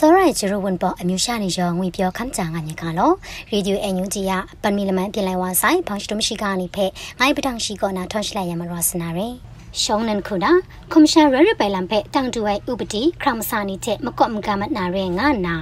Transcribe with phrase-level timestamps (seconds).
[0.00, 3.10] စောရိုင်ဂျရဝန်ပေါ်အမျိုးရှာနေရောငွေပြောခမ်းကြငါညကလော
[3.52, 4.32] ရေဒီယိုအန်ယူဂျီယ
[4.62, 6.90] ပန်မီလမန်ပြင်လိုက်ဝါဆိုင်ဖောင်စတမရှိကနေဖက်
[7.20, 9.34] ငိုင်းပတောင်ရှိကောနာထောရှိလိုက်ရမရောစနာရယ်
[9.80, 10.52] ရှောင်းနန်ခုနာ
[10.92, 15.54] ကွန်ရှင်ရရပိုင်လံဖက်တန်တူဝဲဥပတိခရမစာနီတဲ့မကော့မကမနာရဲငါနာ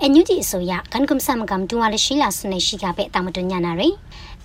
[0.00, 3.94] အန်ယူဂျီအစိုးရကန်ကွန်ဆမ်ကမ်တူဝါလရှိလာစနေရှိကဖက်တာမတွညာနာရယ်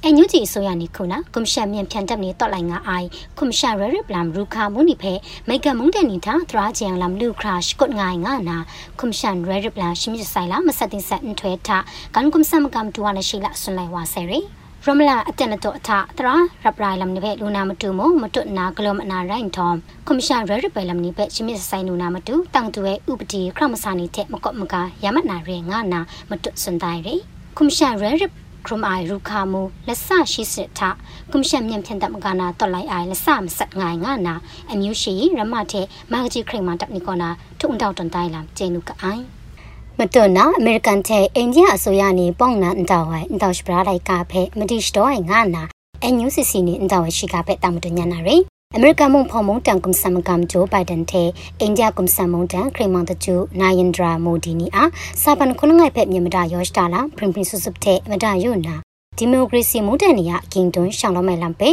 [0.05, 3.07] အန်ယူဂျီအစိုးရနေခုနာကွန်ရှန်မြန်ဖြန်တပ်နေတော့လိုက်ငါအိုင်
[3.37, 5.13] ကွန်ရှန်ရရပလမ်ရူခါမူနိဖဲ
[5.47, 8.57] မိကမုန်တန်နီတာသရာချန်လမ်လူခရရှ်ကုတ်ငိုင်ငါနာ
[8.99, 11.77] ကွန်ရှန်ရရပလမ်ရှိမြဆိုင်လာမဆက်တင်ဆက်အန်ထွဲတာ
[12.15, 14.39] ကန်ကွန်ဆမ်ကမ်တူဝါလရှိလာဆွန်လိုက်ဝါဆယ်ရီ
[14.85, 27.15] ရမလာအတန်တော့အထတရာရပရိုင်လမ်နိဖဲလူနာမတူမမတွနာဂလောမနာရိုင်ထောမ်ကွန်မရှင်ရရပယ်လမ်နိဖဲရှိမြဆိုင်လူနာမတူတန်တူရဲ့ဥပဒေခရမစာနီတဲ့မကော့မကရမနာရဲငါနာမတွစွန်တိုင်ရီ
[27.57, 28.23] ကွန်မရှင်ရရ
[28.69, 30.79] ခရမိုင်ရူခါမူလက်ဆရှိစစ်ထ
[31.31, 34.35] ကွန်ရှင်မြန်ဖြန်တမကနာတော်လိုက်အိုင်လက်ဆမဆက်ငိုင်ငါနာ
[34.71, 39.23] အမျိုးရှိရမတဲ့မာဂဂျီခရိမန်တပ်နီကောနာထုံတောက်တန်တိုင်လမ်ကျေနုကအိုင်
[39.99, 45.63] မတွနာအမေရိကန်တဲ့အိန္ဒိယအစိုးရနေပေါင်နာအန်တောဝိုင်အန်တောစပရာလိုက်ကဖဲမတိစတော့ငါနာ
[46.03, 48.41] အန်ယူစီစီနေအန်တောဝရှိကဖဲတာမတွညာနာရယ်
[48.75, 54.89] အမေရိကန်မုံဖော်မုံတန်ကွန်ဆမ်ကမ်ဂျိုဘိုင်ဒန်တဲ့အိန္ဒိယကွန်ဆမ်မုံတန်ခရမန်တချူနိုင်ယန်ဒရာမိုဒီနီအား
[55.21, 58.75] စာပန်ခုနငိုင်ဖက်မြေမတာယောရှတာလာပရင်ပရင်ဆုစုပ်တဲ့မတာယုနာ
[59.17, 61.69] ဒီမိုကရေစီမုန်တန်နီယာကင်တွန်းရှောင်းတော့မဲ့လမ်ပေ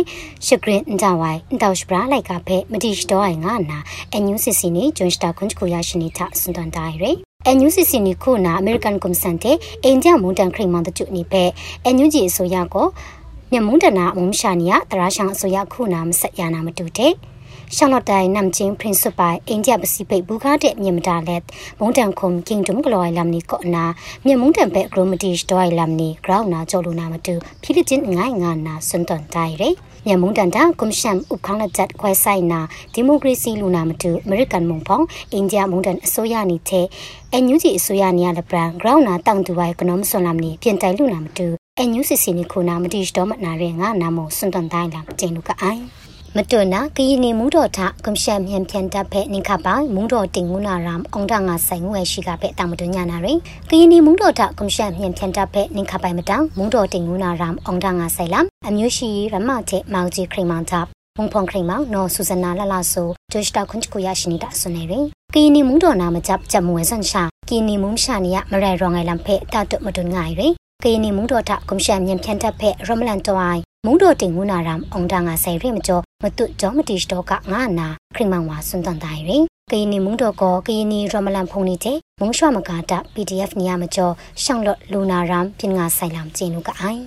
[0.46, 3.78] ရှဂရင်အန်တဝိုင်အန်တောက်စပရာလိုက်ကဖဲမတိစတော့ငါနာ
[4.12, 11.44] အန်ယူစီစီနေဂျွန်စတာကွန်ချကိုရရှိနေတာစွန်တန်တိုင်ရယ်အန်ယူစီစီနီခုနာအမေရိကန်ကွန်ဆန်တဲ့အိန္ဒိယမွန်တန်ခရိမန်တကျနိပဲ
[11.84, 12.86] အန်ယူဂျီအစိုးရကို
[13.52, 17.12] မြမွန်တနာအုံရှာနီယာတရာရှောင်းအစိုးရခုနာမဆက်ရနာမတူတဲ့
[17.76, 21.42] ရှောင်းတော့တိုင်နမ်ချင်းပရင်စပိုင်အိန္ဒိယပစိဖိတ်ဘူကားတဲ့မြမတာလက်
[21.80, 23.84] မုန်တန်ခုံကင်ဒုံကလော်လမ်နီကောနာ
[24.26, 29.68] မြမုန်တန်ပဲဂရိုမတီစတိုင်လမ်နီဂရောင်းနာကျော်လူနာမတူဖိလစ်ချင်းငိုင်းငါနာစွန်တန်တိုင်ရဲ
[30.06, 32.60] မြမုန်တန်တာကွန်ရှမ်ဥခန်းလက်ချက်ခွဲဆိုင်နာ
[32.92, 36.86] ဒီမိုကရေစီလူနာမတူအမေရိကန်မုံဖောင်းအိန္ဒိယမုန်တန်အစိုးရနီတဲ့
[37.32, 45.82] အန်ယူဂျီအစိုးရနီရလပရန်ဂရောင်းနာတောင်တူဝိုင်ကနုံဆွန်လမ်နီပြင်တိုင်လူနာမတူ အန်ယူစီစီနီခုနာမတိစတော့မနာရဲငါနာမို့စွန်တန်တိုင်းလာကျင်းလူကအိုင်
[46.36, 53.38] မတွနာကရင်နေမူတော်ထကွန်ရှမ်မြန်ဖြန်တပ်ဖက်နင်ခပိုင်မူတော်တင်ငုနာရမ်အောင်တငါဆိုင်ငွေရှိကဖက်တာမတွညာနာရယ်
[53.70, 60.86] ကရင်နေမူတော်ထကွန်ရှမ်မြန်ဖြန်တပ်ဖက်နင်ခပိုင်မတောင်မူတော်တင်ငုနာရမ်အောင်တငါဆိုင်လမ်အမျိုးရှိရမတဲ့မောင်ကြီးခရိမန်တပ်
[61.18, 65.04] မုံဖုံခရိမောင်နော်ဆူဇနာလလဆိုဂျိုရှတာခွန်ချကိုရရှိနေတာဆွနေရယ်
[65.34, 70.54] ကရင်နေမူတော်နာမ chấp ချက်မွေဆန်ရှာကရင်နေမူရှာနီယမရဲရောငိုင်လမ်ဖက်တတ်မတွငိုင်ရယ်
[70.86, 87.00] ကရင်နေမူတော်ထကွန်ရှမ်မြန်ဖြန်တပ်ဖက်ရမလန်တိုင်မုံတော်တင်ငုနာရမ်အောင်တငါဆိုင်ရိမကျော်မတုကြောမတိစတော့ကငါနာခရိမန်ဝါစွန်တန်တိုင်ရင်ကရင်နီမုံတော်ကောကရင်နီရမလန်ဖုန်နေတဲ့မုံရွှမကာတာ PDF နေရမကျော်ရှောင်းလော့လူနာရမ်ပြင်ငါဆိုင်လမ်ကျင်းလူကအိုင်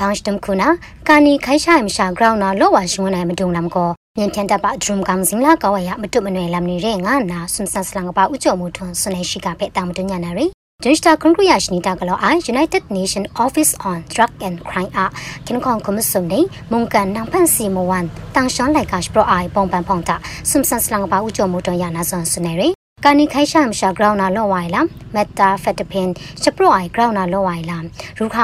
[0.00, 0.68] ဘောင်းစတမ်ခုနာ
[1.08, 10.46] ကာနီခိုင်ရှိုင်မရှာဂရောင်းနာလော့ဝါရှင်ဝနိုင်မတုံလမ်ကောမြန်ဖြန်တပ်ပါဒရုမ်ကောင်စင်လာကောဝရမတုမနွယ်လမ်နေတဲ့ငါနာဆွန်ဆန်စလန်ကပါဥကျော်မှုထွန်းဆွနေရှိကဖက်တာမတညာနာရီ
[10.84, 15.06] ဒစ်တာကွန်ကရီယာရှနီတာကလောအိုင် United Nation Office on Drug and Crime အ
[15.46, 16.40] ခင်ခေါင်ကွန်မဆုံနေ
[16.72, 18.04] မုန်ကန်နန်ဖန်စီမဝန်
[18.34, 20.16] တန်ရှန်လိုက်ကရှ်ပရိုအိုင်ပုံပန်ဖောင်တာ
[20.50, 22.68] ဆွမ်ဆန်စလန်ပါဥကျော်မူတော်ရနာဆွန်ဆွနေရီ
[23.04, 24.82] ကာနီခိုင်ရှာမရှာဂရောင်းနာလော့ဝိုင်လာ
[25.14, 26.08] မက်တာဖက်တပင်
[26.42, 27.78] ရှပရိုအိုင်ဂရောင်းနာလော့ဝိုင်လာ
[28.18, 28.42] ရူခါ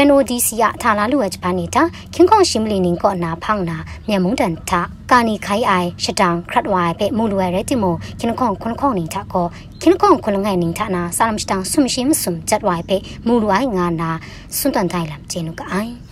[0.00, 1.82] UNODC ရထာလာလူဝဲဂျပန်နေတာ
[2.14, 3.76] ခင်ခေါရှင်းမလီနင်းကောနာဖောင်းနာ
[4.08, 4.72] မြန်မုံတန်ထ
[5.10, 9.46] ကာနီခိုင်အိုင်ရှတန်ခရတ်ဝိုင်ပဲမူလွယ်ရဲတိမိုခင်ခေါခွန်ခေါနင်းထကော
[9.82, 14.10] ခင်ခေါခွန်ငိုင်နင်းထနာဆာလမ်စတန်ဆုမရှိမဆုမ်ဂျတ်ဝိုင်ပဲမူလွယ်ငါနာ
[14.56, 16.07] စွန်တန်တိုင်လမ်ဂျေနုကအိုင်ပ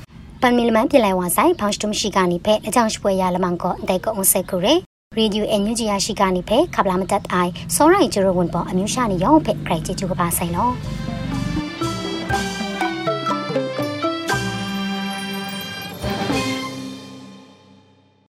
[0.46, 4.74] န်မီလမန်ပြလိုက်ဝါဆိုင်ဖောင်စတုမရှိကနေဖဲအကြောင်းပွဲရလမန်ကောအတဲကုံဆက်ကူရဲ
[5.18, 10.68] ရေဒီယိုအန်ယူဂျီယာရှိကနေဖဲခပလာမတတ်အိုင်စောရိုင်ဂျိုရဝန်ပေါ်အမျိုးရှာနေရောဖဲခရိုက်ချီချူကပါဆိုင်လော